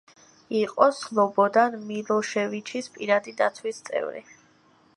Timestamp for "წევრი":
3.91-4.23